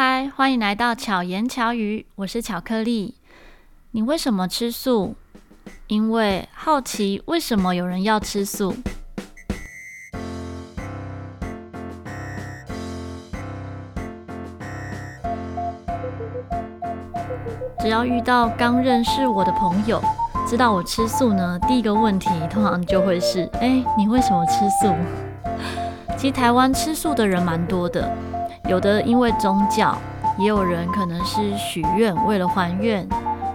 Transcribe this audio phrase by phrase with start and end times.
[0.00, 3.16] 嗨，欢迎来到巧言巧语，我是巧克力。
[3.90, 5.16] 你为什么吃素？
[5.88, 8.76] 因为好奇为什么有人要吃素。
[17.80, 20.00] 只要遇到刚认识我的朋友，
[20.46, 24.94] 知道我吃素呢，第一个问题通常就会是：哎，你为什么吃素？
[26.16, 28.08] 其实台湾吃素的人蛮多的。
[28.68, 29.96] 有的因为宗教，
[30.38, 33.08] 也有人可能是许愿，为了还愿。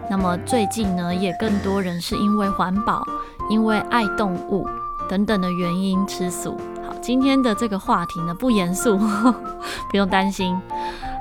[0.09, 3.05] 那么最近呢，也更多人是因为环保、
[3.47, 4.67] 因为爱动物
[5.07, 6.57] 等等的原因吃素。
[6.85, 8.97] 好，今天的这个话题呢，不严肃，
[9.91, 10.59] 不用担心。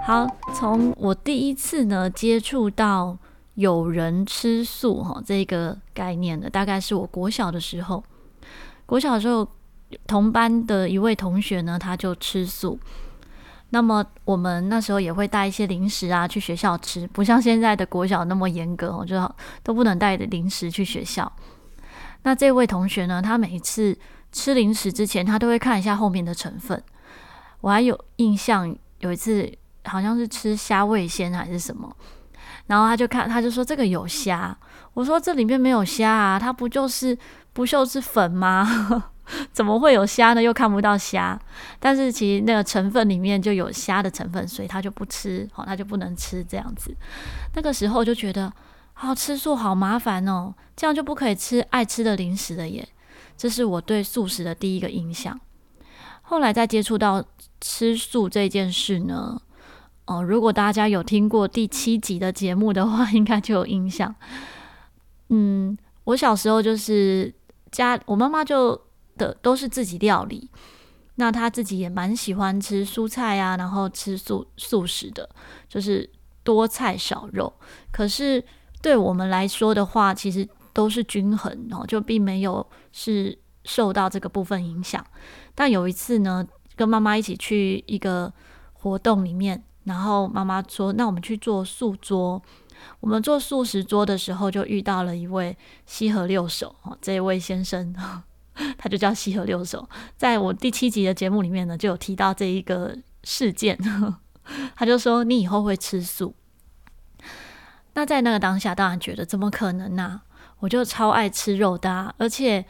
[0.06, 3.16] 好，从我第一次呢接触到
[3.56, 8.02] 有人吃素哈这个概念呢，大概是我国小的时候。
[8.86, 9.46] 国小的时候，
[10.06, 12.78] 同班的一位同学呢，他就吃素。
[13.74, 21.30] 那么我们那时候也会带一些零食啊去学校吃，不像现在的国小那么严格，我觉得都不能带零食去学校。
[22.24, 23.96] 那这位同学呢，他每一次
[24.30, 26.82] 吃零食之前，他都会看一下后面的成分。
[27.62, 29.50] 我还有印象，有一次
[29.84, 31.90] 好像是吃虾味鲜还是什么，
[32.66, 34.54] 然后他就看，他就说这个有虾。
[34.92, 37.16] 我说这里面没有虾啊，它不就是
[37.54, 39.11] 不锈是粉吗？
[39.52, 40.42] 怎么会有虾呢？
[40.42, 41.40] 又看不到虾，
[41.78, 46.94] 但是其实那个成分里面就有虾的成分，所以他就不吃，好，他就不能吃这样子。
[47.54, 48.52] 那个时候就觉得，
[48.92, 52.86] 好，吃素好麻烦哦，这样就不可以吃爱吃的零食了耶。
[53.36, 55.40] 这是我对素食的第一个印象。
[56.22, 57.24] 后来再接触到
[57.60, 59.40] 吃素这件事呢，
[60.06, 64.14] 哦，如果大家有听过第七集的节目的话， 应该就有印象。
[65.28, 67.32] 嗯，我小时候就是
[67.70, 68.78] 家，我妈妈就。
[69.16, 70.50] 的都是自己料理，
[71.16, 75.28] 那他自己也蛮喜欢吃蔬菜啊，然后吃素素食的，
[75.68, 76.08] 就是
[76.42, 77.52] 多菜少肉。
[77.90, 78.42] 可是
[78.80, 85.04] 对我们来说的话，其实都是均衡哦，就并没有是受到这个部分影响。
[85.54, 88.32] 但有一次呢，跟妈妈一起去一个
[88.72, 92.42] 活动里面，然后妈妈说：“那我们去做素桌。”
[92.98, 95.56] 我们做素食桌的时候，就遇到了一位
[95.86, 97.94] 西河六手哦，这一位先生。
[98.76, 103.78] 他就叫西河六手，在我第七集的节目里面呢，就有提到这一个事件。
[104.76, 106.34] 他就说：“你以后会吃素。”
[107.94, 110.22] 那在那个当下，当然觉得怎么可能呢、
[110.58, 112.66] 我就超爱吃肉的、而且，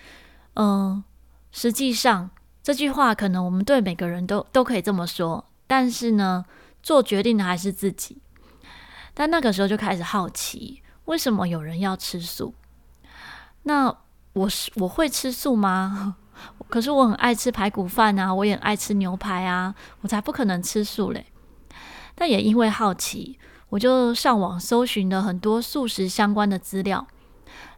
[0.54, 1.03] 嗯、
[1.50, 2.31] 实际上
[2.62, 6.44] 这句话可能我们对每个人都都可以这么说，但是呢，
[6.82, 8.20] 做决定的还是自己。
[9.14, 12.54] 但那个时候就开始好奇，为什么有人要吃素？
[13.64, 13.97] 那。
[14.34, 16.16] 我是我会吃素吗？
[16.69, 21.26] 可是我很爱吃排骨饭啊，我也爱吃牛排啊，我才不可能吃素嘞。
[22.15, 23.38] 但也因为好奇，
[23.69, 27.06] 我就上网搜寻了很多素食相关的资料。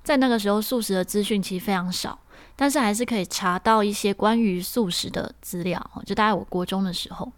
[0.02, 2.18] 在那个时候，素食的资讯其实非常少，
[2.54, 5.90] 但是还是可以查到一些关于素食的资料。
[6.06, 7.32] 就大概我国中的时候，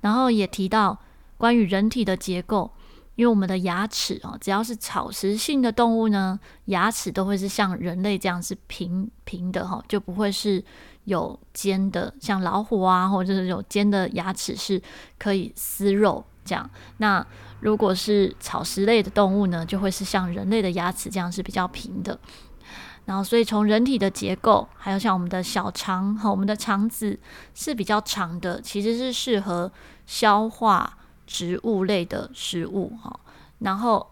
[0.00, 0.98] 然后也提到
[1.38, 2.70] 关于人体的结构。
[3.16, 10.62] 因为我们的牙齿哦，只要是草食性的动物呢，牙齿都会是像人类这样是平平的哈，就不会是
[11.04, 14.82] 有尖的，像老虎啊，或者是有尖的牙齿是
[15.16, 16.68] 可以撕肉这样。
[16.96, 17.24] 那
[17.60, 22.18] 如果是草食类的动物呢，就会是像人类的牙齿这样是比较平的。
[23.04, 27.18] 然后，所以从人体的结构，还有像我们的小肠和我们的肠子
[27.54, 29.70] 是比较长的，其实是适合
[30.06, 30.98] 消化。
[31.26, 33.18] 植物类的食物哈，
[33.58, 34.10] 然后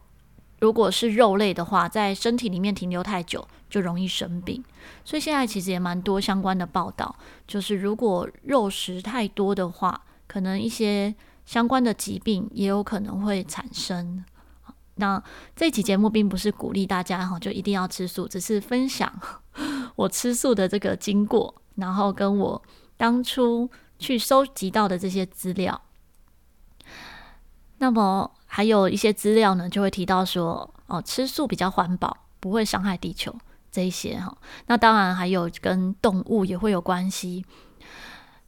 [0.60, 4.62] 如果是肉类的话，在身体里面停留太久就容易生病。
[5.04, 7.14] 所以现在其实也蛮多相关的报道，
[7.46, 11.14] 就是如果肉食太多的话，可能一些
[11.44, 14.24] 相关的疾病也有可能会产生。
[14.96, 15.22] 那
[15.56, 19.12] 这期节目并不是鼓励大家哈，就一定要吃素，只是分享
[19.96, 22.62] 我吃素的这个经过，然后跟我
[22.96, 23.68] 当初
[23.98, 25.80] 去收集到的这些资料。
[27.82, 33.34] 那么还有一些资料呢，就会提到说，哦，吃素比较环保，不会伤害地球
[33.72, 34.32] 这一些哈。
[34.68, 37.44] 那当然还有跟动物也会有关系。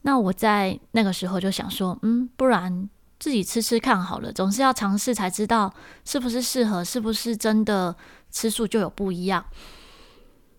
[0.03, 2.89] 那我在那个时候就想说，嗯，不然
[3.19, 5.75] 自己吃吃看好了，总是要尝试才知道
[6.05, 7.97] 是不是适合，是不是真的
[8.31, 9.45] 吃素就有不一样。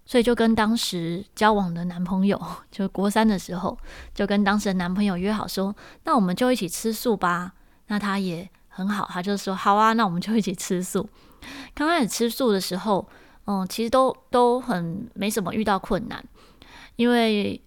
[0.06, 2.38] 所以就跟当时交往的男朋友，
[2.70, 3.78] 就是国三的时候，
[4.14, 5.74] 就跟当时的男朋友约好说，
[6.04, 7.54] 那我们就一起吃素吧。
[7.88, 8.50] 那他也。
[8.76, 11.10] 很好，他就说好啊，那我们就一起吃素。
[11.74, 13.08] 刚开始吃素的时候，
[13.46, 16.22] 嗯，其实都都很没什么遇到困难，
[16.98, 17.62] 因为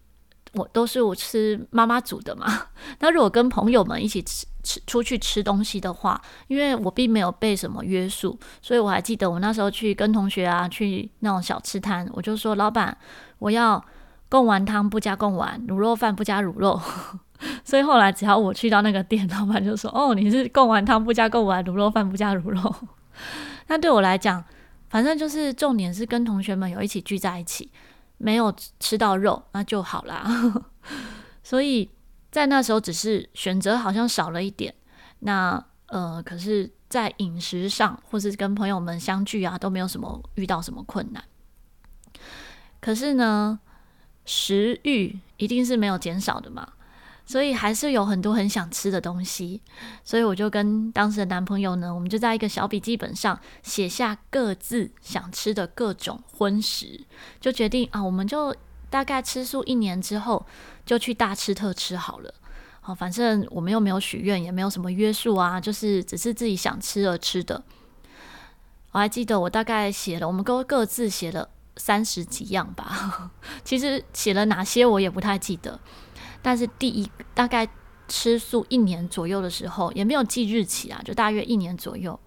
[0.52, 2.46] 我都是我吃妈妈煮的嘛。
[3.00, 12.94] 那如果跟朋友们一起吃吃出去吃东西的话，因为我并没有被什么约束，所以我还记得我那时候去跟同学啊去那种小吃摊，我就说老板，
[13.38, 13.82] 我要
[14.28, 16.80] 贡丸汤不加贡丸，卤肉饭不加卤肉。
[17.64, 22.74] 所以后来只要我去到那个店，老板就说：“哦，你是贡丸汤不加贡丸，卤肉饭不加卤肉。
[23.68, 24.44] ”那对我来讲，
[24.90, 27.70] 反正就是重点是跟同学们有一起聚在一起，
[28.16, 30.26] 没有吃到肉那就好啦。
[31.44, 31.88] 所以
[32.30, 34.74] 在那时候只是选择好像少了一点，
[35.20, 41.24] 那呃，可是，在饮食上或是跟朋友们相聚啊，都没有什么遇到什么困难。
[42.80, 43.58] 可是呢，
[44.28, 46.74] 食欲一定是没有减少的嘛。
[47.24, 49.60] 所以还是有很多很想吃的东西，
[50.02, 57.04] 所以我就跟当时的男朋友呢，我们就在一个小笔记本上写下各自想吃的各种荤食，
[57.38, 58.56] 就决定啊，我们就
[58.88, 60.46] 大概吃素一年之后，
[60.86, 62.32] 就去大吃特吃好了。
[62.80, 67.62] 好，反正我们又没有许愿，也没有什么约束啊，就是只是自己想吃而吃的。
[68.92, 73.30] 我还记得我大概写了，我们都各自写了三十几样吧，
[73.64, 75.80] 其实写了哪些我也不太记得。
[76.42, 77.66] 但是第一大概
[78.06, 82.18] 吃素一年左右的时候，也没有记日期啊，就大约一年左右，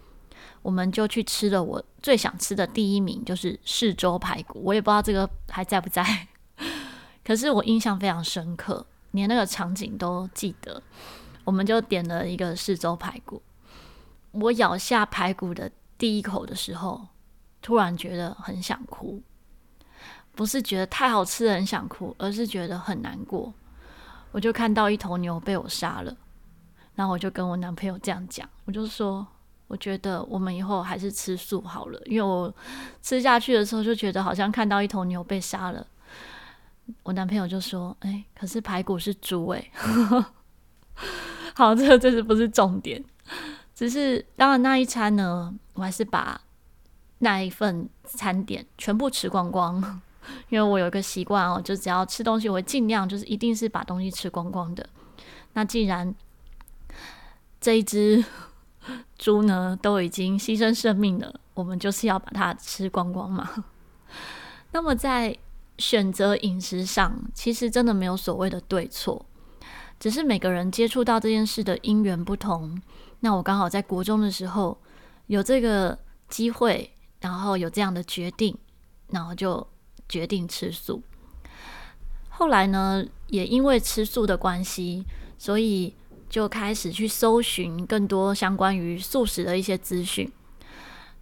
[0.61, 4.61] 我们就去吃了我最想吃的第一名，就是四周排骨。
[4.63, 6.27] 我也不知道这个还在不在，
[7.23, 10.81] 可是我印象非常深刻，连那个场景都记得。
[11.43, 13.41] 我们就点了一个四周排骨，
[14.31, 17.07] 我咬下排骨的第一口的时候，
[17.63, 19.19] 突然觉得很想哭，
[20.35, 23.53] 不是觉得太好吃很想哭，而是觉得很难过。
[24.31, 26.15] 我就看到一头牛被我杀了，
[26.95, 29.27] 然后我就跟我男朋友这样讲，我就说，
[29.67, 32.53] 我觉得我们以后还是吃素好了，因为我
[33.01, 35.85] 吃下去的时候就觉得好像看到一头牛被杀了。
[37.03, 39.71] 我男朋友就说：“哎，可是排骨是猪哎。
[41.55, 43.03] ”好，这个这是不是重点？
[43.75, 46.39] 只是当然那一餐呢，我还是把
[47.19, 50.01] 那一份餐点全部吃光光。
[50.49, 54.87] 因为我有一个习惯哦，就只要吃东西，我会尽量就是一定是把东西吃光光的。
[55.53, 56.13] 那既然
[57.59, 58.23] 这一只
[59.17, 63.65] 猪呢都已经牺牲生命了，我们就是要把它吃光光嘛。
[64.71, 65.37] 那么在
[65.77, 69.25] 选择饮食上，其实真的没有所谓的对错，
[69.99, 72.81] 只是每个人接触到这件事的因缘不同。
[73.19, 74.77] 那我刚好在国中的时候
[75.27, 75.97] 有这个
[76.29, 78.57] 机会，然后有这样的决定，
[79.09, 79.67] 然后就。
[80.11, 81.01] 决定吃素，
[82.27, 85.05] 后来呢，也因为吃素的关系，
[85.37, 85.95] 所以
[86.29, 90.29] 就开始去搜寻更多相关于素食的一些资讯。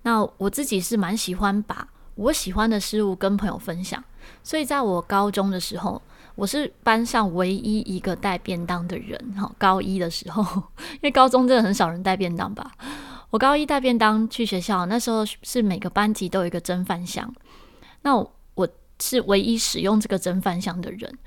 [0.01, 4.03] 那我自己是蛮喜欢把我喜欢的事物跟朋友分享，
[4.41, 6.01] 所以在我高中的时候，
[6.33, 9.19] 我是班上唯一一个带便当的人。
[9.37, 10.43] 哈，高一的时候，
[10.93, 12.71] 因为高中真的很少人带便当吧，
[13.29, 17.31] 我高一带便当去学校，那时候是每个班级都有一个蒸饭箱，
[18.01, 18.33] 那我。
[19.01, 21.17] 是唯一使用这个蒸饭箱的人，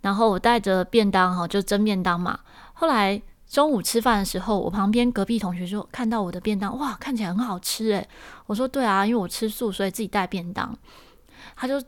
[0.00, 2.40] 然后我带着便当哈，就蒸便当嘛。
[2.74, 8.08] 后来中午吃饭的时候，我旁边隔壁同学就看到我的便当，哇，看起来很好吃诶。
[8.46, 10.76] 我说对啊，因为我吃素，所以自己带便当。
[11.56, 11.82] 他就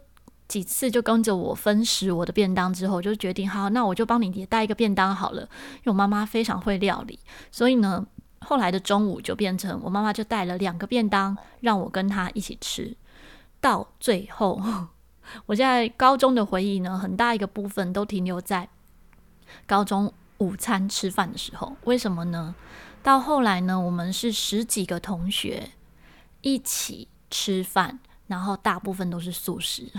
[0.49, 5.43] 几次就跟着我分食我的便当之后，就决定好，那我就帮你也带一个便当好了。
[5.43, 7.19] 因为我妈妈非常会料理，
[7.53, 8.05] 所以呢，
[8.41, 12.97] 后来的中午就变成我妈妈就带了两个便当让我跟她一起吃，
[13.61, 14.61] 到最后。
[15.47, 18.69] 我现在高中的回忆呢，很大一个部分都停留在
[19.67, 21.77] 高中午餐吃饭的时候。
[21.85, 22.55] 为什么呢？
[23.03, 25.71] 到后来呢，我们是十几个同学
[26.43, 29.91] 一起吃饭，然后大部分都是素食。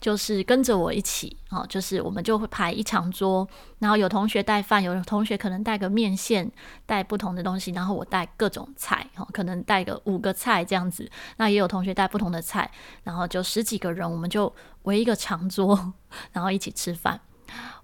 [0.00, 3.46] 就是跟着我一起哦，就是我们就会排一长桌，
[3.78, 6.50] 然后有同学带饭，有同学可能带个面线，
[6.86, 11.10] 带不同的东西，然后我带各种菜，哦，可能带个五个菜这样子。
[11.36, 12.70] 那也有同学带不同的菜，
[13.02, 14.52] 然后就十几个人，我们就
[14.82, 15.94] 围一个长桌，
[16.32, 17.20] 然后一起吃饭。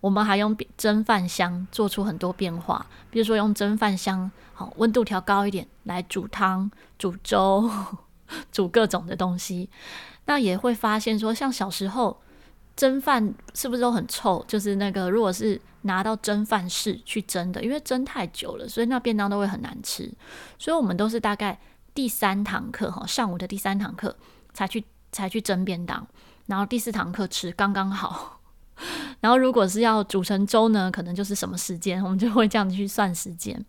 [0.00, 6.68] 我们还用蒸饭箱做出很多变化，比如说用蒸饭箱，好，温度调高一点来煮汤、
[6.98, 7.70] 煮粥、
[8.50, 9.68] 煮各种的东西。
[10.30, 12.16] 那也会发现说，像小时候
[12.76, 14.44] 蒸饭是不是都很臭？
[14.46, 20.08] 就是那个，如果是拿到蒸饭室去蒸的，因为蒸太久了，所以那便当都会很难吃。
[20.56, 21.58] 所以我们都是大概
[21.92, 24.16] 第三堂课哈，上午的第三堂课
[24.54, 26.06] 才去才去蒸便当，
[26.46, 28.40] 然后第四堂课吃刚刚好。
[29.18, 33.64] 然后如果是要煮成粥呢，可能就是什么时间，我们就会这样去算时间。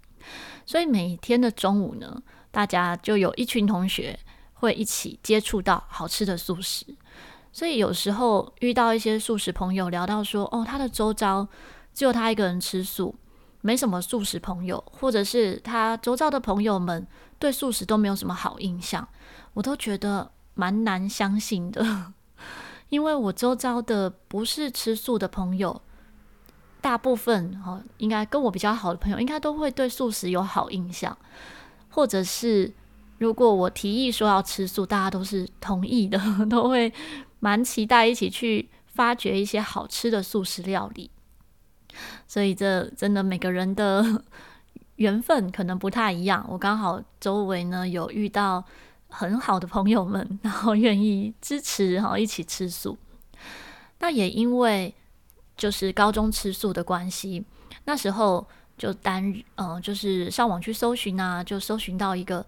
[0.63, 4.19] 所以每天的中午呢，大家就有一群同学。
[4.61, 6.85] 会一起接触到好吃的素食，
[7.51, 11.47] 所以有时候遇到一些素食朋友，聊到说，哦，他的周遭
[11.95, 13.15] 只有他一个人吃素，
[13.61, 17.07] 没什么素食朋友，或者是他周遭的朋友们
[17.39, 19.07] 对素食都没有什么好印象，
[19.55, 22.13] 我都觉得蛮难相信的，
[22.89, 25.81] 因为我周遭的不是吃素的朋友，
[26.81, 31.17] 大部分哦，应该跟我比较好的朋友，应该都会对素食有好印象，
[31.89, 32.71] 或者是
[33.21, 36.91] 如果我提议说要吃素，大家都是同意的， 都会。
[37.43, 41.09] 蛮期待一起去发掘一些好吃的素食料理，
[42.27, 44.23] 所以这真的每个人的
[44.97, 46.45] 缘分可能不太一样。
[46.47, 48.63] 我刚好周围呢有遇到
[49.09, 52.95] 很好的朋友们，然后愿意支持，然后一起吃素。
[53.97, 54.93] 那也因为
[55.57, 57.43] 就是高中吃素的关系，
[57.85, 58.47] 那时候
[58.77, 62.45] 就单、呃，就是上网去搜寻啊，就搜寻到一个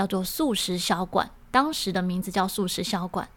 [0.00, 3.28] 叫做素食小馆，当时的名字叫素食小馆。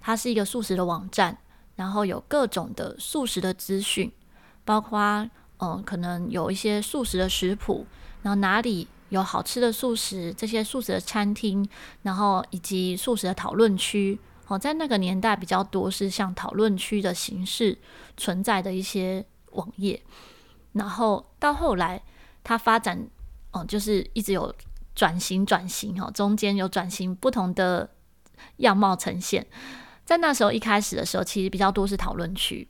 [0.00, 1.38] 它是一个素食的网站，
[1.76, 4.10] 然后有各种的素食的资讯，
[4.64, 4.98] 包括
[5.58, 7.86] 嗯，可能有一些素食的食谱，
[8.22, 11.64] 然后哪里有好吃的素食，这些素食的餐厅，
[12.02, 14.18] 然后以及素食的讨论区。
[14.48, 17.78] 哦，在那个年代比较多是像讨论区的形式
[18.16, 20.02] 存在的一些网页，
[20.72, 22.02] 然后到后来
[22.42, 23.08] 它发展，
[23.52, 24.52] 哦，就是一直有
[24.94, 27.90] 转型转型哦，中间有转型不同的
[28.58, 29.46] 样貌呈现。
[30.04, 32.68] 在那时候一开始的时候，其实比较多是讨论区，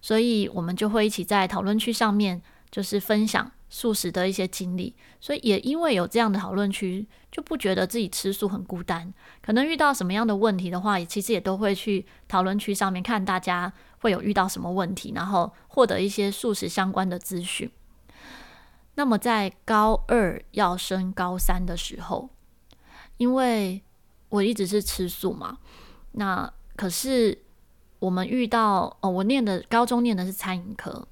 [0.00, 2.40] 所以我们就会一起在讨论区上面，
[2.70, 4.94] 就是分享素食的一些经历。
[5.20, 9.12] 所以也因为有这样的讨论区，就不觉得自己吃素很孤单。
[9.42, 17.70] 可能遇到什么样的问题的话，也其实也都会去讨论区上面看大家会有遇到什么问题，然后获得一些素食相关的资讯。
[18.94, 22.28] 那么在高二要升高三的时候，
[23.16, 23.82] 因为
[24.28, 25.58] 我一直是吃素嘛，
[26.12, 27.42] 那可是
[27.98, 31.06] 我们遇到哦，我念的高中念的是餐饮科，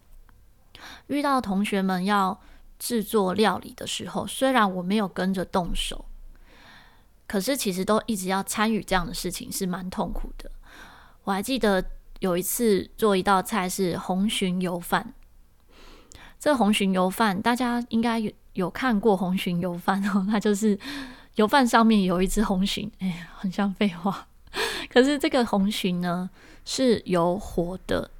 [1.06, 2.40] 遇到同学们要
[2.78, 6.04] 制作料理的时候，虽然我没有跟着动手，
[7.26, 10.50] 可是其实都一直要参与这样的事情，是蛮痛苦的。
[11.24, 11.84] 我还记得
[12.20, 15.14] 有一次做一道菜是红鲟油饭，
[16.40, 20.76] 这红蟳油饭大家应该有有看过红蟳油饭哦，它就是
[21.34, 24.26] 油饭上面有一只红蟳，哎呀，很像废话。
[24.90, 26.28] 可是这个红蟳呢，
[26.64, 28.10] 是由活的，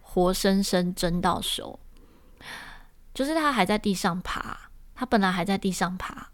[0.00, 1.78] 活生生蒸到熟，
[3.12, 4.56] 就是它还在地上爬，
[4.94, 6.28] 它本来还在地上爬，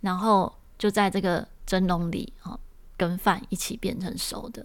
[0.00, 2.58] 然后就在这个蒸笼里啊，
[2.96, 4.64] 跟饭一起变成熟的。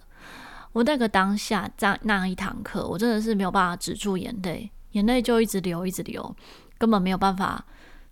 [0.71, 6.35] 我那个当下在那一堂课，我真的是没有办法止住眼泪，眼泪就一直流，一直流，
[6.77, 7.65] 根本没有办法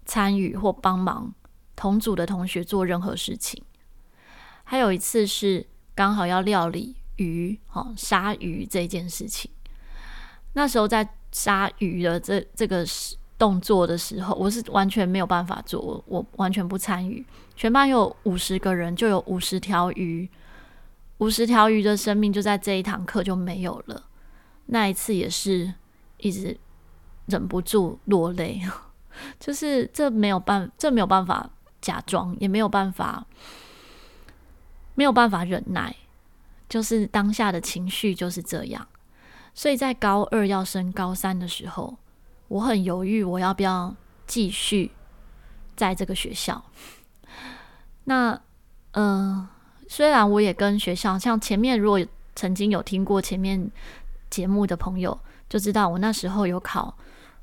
[0.06, 1.34] 参与或帮忙
[1.76, 3.64] 同组的同学做任何事情。
[4.64, 5.66] 还有一次是。
[5.96, 9.52] 刚好要料理鱼，哦，杀鱼这件事情。
[10.54, 12.86] 那时候在杀鱼的这这个
[13.38, 17.26] 动作的时候，我是完全没有办法做，我完全不参与。
[17.58, 20.30] 全班有五十个人，就有五十条鱼，
[21.18, 24.06] 五十条鱼的生命就在这一堂课就没有了。
[24.68, 25.74] 那一次也是
[26.20, 26.58] 一直
[27.30, 28.62] 忍不住落泪，
[29.40, 33.26] 就是这没有办，这没有办法假装，也没有办法。
[34.96, 35.96] 没有办法忍耐，
[36.68, 38.86] 就是当下的情绪就是这样。
[39.54, 41.96] 所以在高二要升高三的时候，
[42.50, 43.96] 我很犹豫，我要不要
[44.28, 44.92] 继续
[45.78, 46.62] 在这个学校。
[48.04, 48.42] 那，
[48.92, 49.48] 嗯、
[49.88, 52.06] 虽然我也跟学校，像前面如果
[52.36, 53.72] 曾经有听过前面
[54.30, 55.18] 节目的朋友，
[55.48, 56.98] 就知道我那时候有考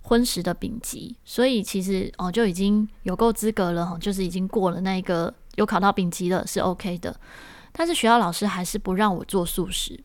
[0.07, 5.33] 荤食的丙级，所以其实哦就已经有够资格了，就是已经过了那一个。
[5.57, 7.19] 有考到丙级了是 OK 的，
[7.73, 9.99] 但是学校老师还是不让我做素食，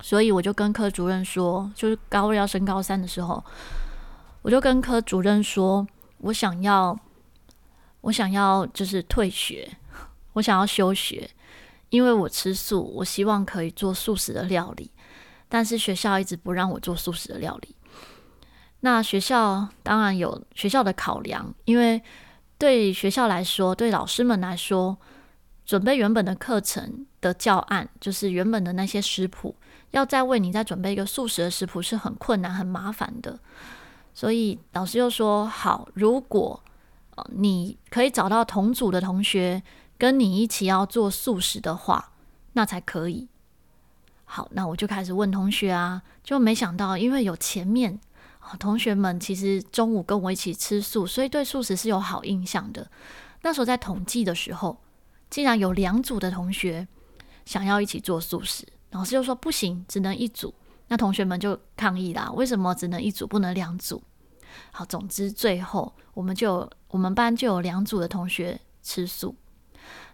[0.00, 3.44] 所以我就跟科主任说，就是高二要升高三的时候，
[4.40, 5.84] 我就跟科主任说，
[6.18, 6.96] 我想要，
[8.02, 9.68] 我想要就是退学，
[10.34, 11.28] 我想要休学，
[11.90, 14.92] 因为我吃素，我希望可以做素食的料理，
[15.48, 17.74] 但是学校一直不让我做素食的料理。
[18.80, 22.02] 那学校当然有学校的考量，因为。
[22.60, 24.98] 对学校来说，对老师们来说，
[25.64, 29.54] 准备原本的课程的教案，就是原本的那些食谱，
[29.92, 33.38] 要再为你再准备一个素食的食谱是很困难、很麻烦的。
[34.12, 36.60] 所以老师又说：“好，如果
[37.28, 39.62] 你可以找到同组的同学
[39.96, 42.10] 跟你一起要做素食的话，
[42.54, 43.28] 那才可以。”
[44.26, 48.00] 好，那我就开始问同学啊，就没想到，因为有前面。
[48.58, 52.90] 同学们其实中午跟我一起吃素，所以对素食是有好印象的。
[53.42, 54.78] 那时候在统计的时候，
[55.30, 56.88] 竟然有两组的同学
[57.44, 60.54] 想要一起做素食，老师就说不行，只能一组。
[60.88, 64.02] 那同学们就抗议啦，为什么只能一组，不能两组？
[64.72, 69.36] 好，总之最后我们就我们班就有两组的同学吃素。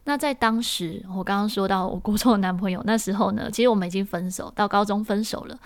[0.02, 5.58] 那在当时，我刚刚说到我国中的男朋友，那时候呢，其实我们已经分手，到高中分手了。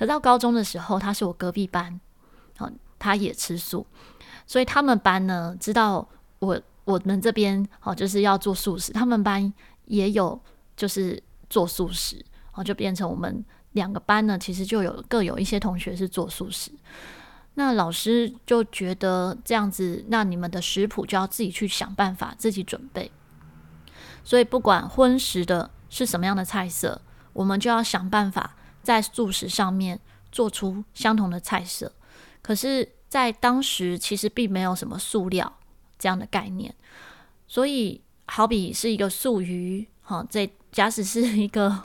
[0.00, 2.00] 可到高中的时候，他是我隔壁班，
[2.56, 3.86] 好，他也吃素，
[4.46, 9.52] 所以他们班呢知道我我们这边哦就是要做素食，他们班
[9.84, 10.40] 也有
[10.74, 16.72] 就是做素食，哦，就变成我们两个班呢，其实就有各有一些同学是做素食。
[17.54, 23.12] 那老师就觉得这样子，那你们的食谱就要自己去想办法，自己准备。
[24.24, 27.02] 所以不管荤食的是什么样的菜色，
[27.34, 30.00] 我们就要想办法在素食上面
[30.32, 31.92] 做出相同的菜色。
[32.42, 35.52] 可是，在当时其实并没有什么塑料
[35.98, 36.74] 这样的概念，
[37.46, 41.84] 所以好比是一个素鱼，哈，这假使是一个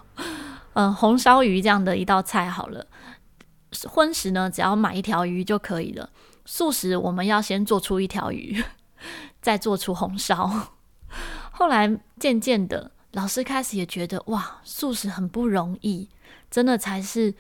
[0.74, 2.86] 嗯红烧鱼这样的一道菜好了。
[3.90, 6.10] 荤食呢，只要买一条鱼就可以了。
[6.46, 8.64] 素食我们要先做出一条鱼，
[9.42, 10.70] 再做出红烧。
[11.52, 16.10] 后来渐渐的，老师开始也觉得哇，素食很不容易，
[16.51, 17.34] 真的才是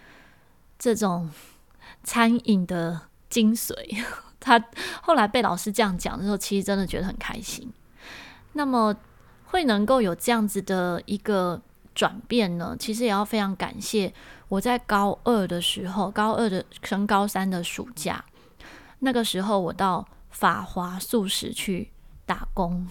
[0.79, 1.29] 这种
[2.01, 3.75] 餐饮的精髓。
[4.39, 4.63] 他
[5.01, 7.69] 后来被老师这样讲的时候，其实真的觉得很开心。
[8.53, 8.95] 那么
[9.47, 11.61] 会能够有这样子的一个
[11.93, 12.77] 转变呢？
[12.79, 14.13] 其实也要非常感谢
[14.47, 18.23] 我在高二的时候，高二的升高三的暑假，
[18.99, 21.91] 那个时候我到法华素食去
[22.25, 22.87] 打工。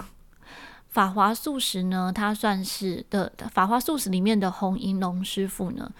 [0.95, 5.91] 法华素食呢，它算是的法华素食里面的洪银龙师傅呢，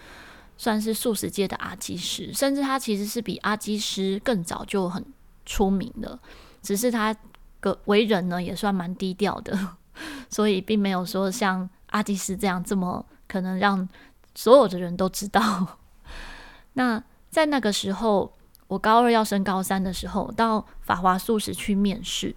[0.57, 5.05] 算是素食界的阿基师，甚至他其实是比阿基师更早就很
[5.45, 6.17] 出名的，
[6.61, 7.13] 只是他
[7.59, 9.75] 个为人呢也算蛮低调的，
[10.31, 13.85] 所以并没有说像阿基师这样这么可能让
[14.33, 15.77] 所有的人都知道。
[16.71, 18.31] 那在那个时候，
[18.67, 22.33] 我高二要升高三的时候，到法华素食去面试。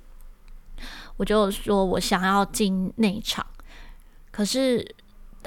[1.19, 3.45] 我就说我想要进内场，
[4.31, 4.95] 可是，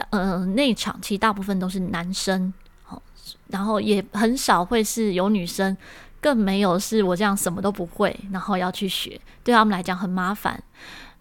[0.09, 3.01] 呃，内场其实大部分都是男生，好，
[3.47, 5.75] 然后也很少会是有女生，
[6.19, 10.61] 更没有是我这样什么都不会，然后要去学，对他们来讲很麻烦。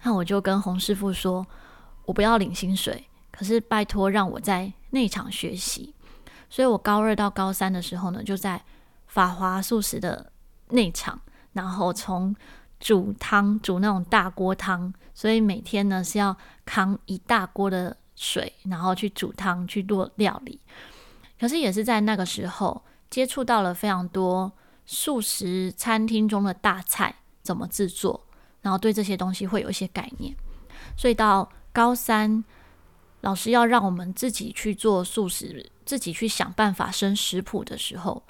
[0.03, 1.46] 那我就跟洪师傅说，
[2.05, 5.94] 我不要领薪水，可是拜托让我在内场学习。
[6.48, 8.61] 所以我高二到高三的时候呢，就在
[9.07, 10.33] 法华素食的
[10.70, 11.20] 内场，
[11.53, 12.35] 然后从。
[12.81, 20.59] 煮汤，煮那种大锅汤，所以每天呢是要扛一大锅的水，然后去煮汤，去做料理。
[21.38, 24.51] 可是也是在那个时候接触到了非常多
[24.87, 28.27] 素食餐厅中的大菜怎么制作，
[28.62, 30.35] 然后对这些东西会有一些概念。
[30.97, 32.43] 所以到高三，
[33.21, 38.23] 老师要让我们自己去做素食，自己去想办法生食谱的时候，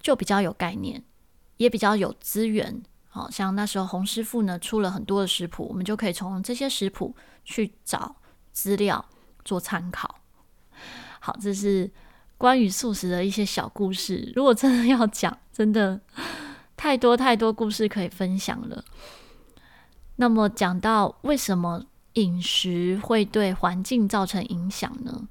[0.00, 1.02] 就比较有概念，
[1.58, 2.82] 也比较有资源。
[3.14, 8.16] 好像那时候洪师傅呢出了很多的食谱，我们就可以从这些食谱去找
[8.52, 9.04] 资料
[9.44, 10.16] 做参考。
[11.20, 11.88] 好，这是
[12.36, 14.32] 关于素食的一些小故事。
[14.34, 16.00] 如果真的要讲，真的
[16.76, 18.84] 太多太多故事可以分享了。
[20.16, 25.28] 那么讲到为什么饮食会对环境造成影响呢？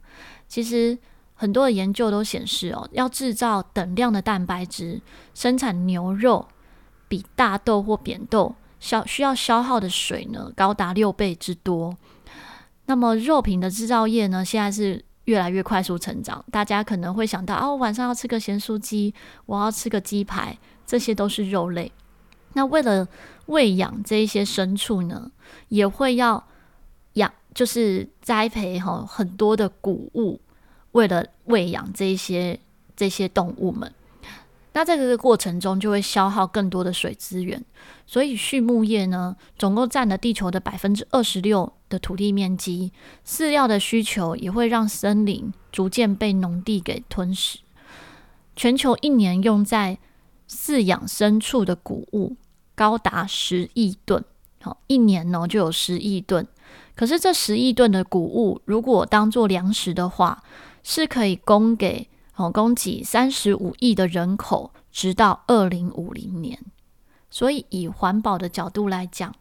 [0.48, 0.98] 其实
[1.34, 5.02] 很多的研究都显示哦，要制造等量的蛋白质，
[5.34, 6.48] 生产牛肉。
[7.14, 11.96] 比大豆或扁豆消需要消耗的水呢，高达六倍之多。
[12.88, 16.44] 那么肉品的制造业呢，现在是越来越快速成长。
[16.52, 19.14] 大家可能会想到，哦，晚上要吃个咸酥鸡，
[19.46, 21.92] 我要吃个鸡排，这些都是肉类。
[22.54, 23.08] 那为了
[23.46, 25.32] 喂养这一些牲畜呢，
[25.68, 26.44] 也会要
[27.14, 30.42] 养，就是栽培哈很多的谷物，
[30.94, 32.60] 为了喂养这一些
[32.96, 33.94] 这些动物们。
[34.76, 37.64] 那在这个过程中，就会消耗更多的水资源，
[38.08, 42.92] 所以畜牧业呢，总共占了地球的百分之二十六的土地面积。
[43.26, 47.60] 饲料的需求也会让森林逐渐被农地给吞噬。
[48.56, 50.00] 全球一年用在
[50.50, 52.36] 饲养牲畜的谷物
[52.74, 54.26] 高达十亿吨，
[54.62, 56.48] 好，一年呢就有十亿吨。
[56.96, 60.44] 可是这十亿吨的谷物，如果当做粮食的话，
[60.82, 62.10] 是可以供给。
[62.36, 66.60] 哦，供给三十五亿的人口，直到二零五零年。
[67.30, 69.34] 所以，以环保的角度来讲，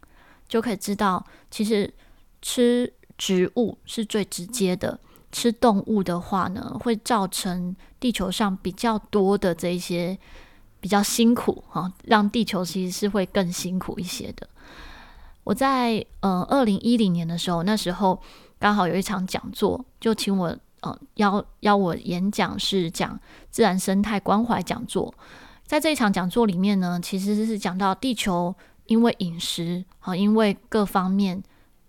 [0.49, 1.93] 就可以知道，其实
[2.41, 4.99] 吃植物是最直接的。
[5.31, 10.19] 吃动物的话呢，会造成地球上比较多的这些
[10.79, 14.47] 比较辛苦哈，让地球其实是会更辛苦一些的。
[15.45, 18.21] 我在呃二零一零年的时候，那时候
[18.59, 23.19] 刚好有一场讲座，就请我呃邀邀我演讲，是讲
[23.51, 25.13] 自然生态关怀讲座。
[25.65, 28.55] 在这一场讲座里面呢，其实是讲到地球
[28.87, 31.43] 因为饮食啊，因为各方面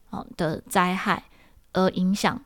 [0.10, 1.26] 啊的灾害
[1.74, 2.40] 而影响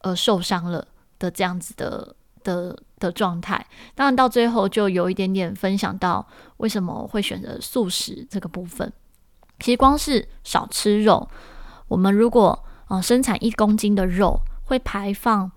[0.00, 0.86] 而受伤了
[1.18, 3.64] 的这样子的的的状态。
[3.94, 6.26] 当然到最后就有一点点分享到
[6.58, 8.92] 为什么会选择素食这个部分。
[9.60, 11.26] 其实光是少吃肉，
[11.88, 14.38] 我们如果啊生产一公斤的肉，
[14.70, 15.50] 会排放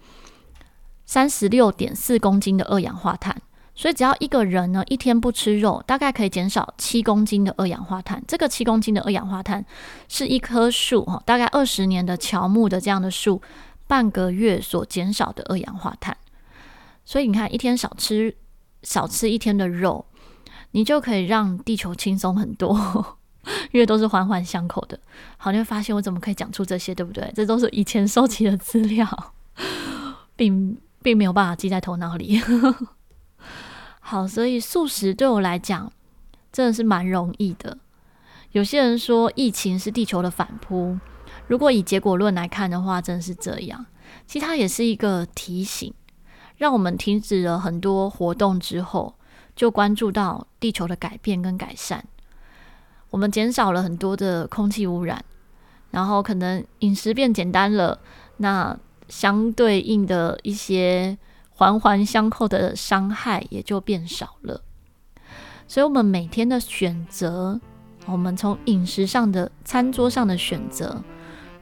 [1.06, 3.39] 三十六点四公斤的二氧化碳。
[3.76, 8.23] 所以只要一个人呢一天不吃肉，大概可以减少七公斤的二氧化碳。
[8.28, 9.63] 这个七公斤的二氧化碳
[10.08, 13.41] 是一棵树哈，大概二十年的乔木的这样的树
[13.88, 16.15] 半个月所减少的二氧化碳。
[17.06, 18.36] 所以你看，一天少吃
[18.82, 20.06] 少吃一天的肉，
[20.71, 23.17] 你就可以让地球轻松很多，
[23.71, 24.99] 因为都是环环相扣的。
[25.38, 27.32] 好，你会发现我怎么可以讲出这些，对不对？
[27.36, 29.34] 这都是以前收集的资料，
[30.36, 32.41] 并并没有办法记在头脑里。
[33.99, 35.91] 好，所以素食对我来讲
[36.51, 37.77] 真的是蛮容易的。
[38.51, 40.97] 有些人说疫情是地球的反扑，
[41.47, 43.86] 如果以结果论来看的话，真的是这样。
[44.27, 45.93] 其实它也是一个提醒，
[46.58, 49.15] 让我们停止了很多活动之后，
[49.56, 52.06] 就关注到地球的改变跟改善。
[53.13, 55.23] 我们减少了很多的空气污染，
[55.91, 57.99] 然后可能饮食变简单了，
[58.38, 58.76] 那
[59.08, 61.17] 相对应的一些。
[61.56, 64.60] 环环相扣的伤害也就变少了，
[65.67, 67.62] 所以，我们每天的选择，
[68.08, 71.04] 我们从饮食上的餐桌上的选择，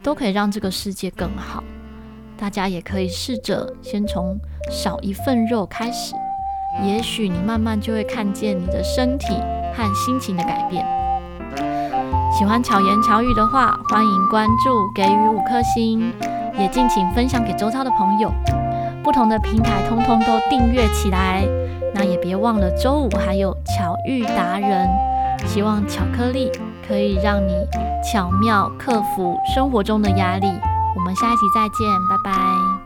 [0.02, 1.62] 都可以让这个世界更好。
[2.38, 6.14] 大家也可以试着先从少一份肉开始，
[6.82, 9.26] 也许你慢慢就会看见你的身体
[9.74, 11.01] 和心情的改变。
[12.38, 16.12] 喜欢巧言巧语的话，欢迎关注，给予五颗星，
[16.58, 18.32] 也敬请分享给周遭的朋友。
[19.04, 21.44] 不同的平台通通都订阅起来，
[21.94, 24.88] 那也别忘了周五还有巧遇达人，
[25.46, 26.50] 希望巧克力
[26.88, 27.52] 可以让你
[28.02, 30.46] 巧妙克服生活中的压力。
[30.96, 32.81] 我们下一集再见，拜拜。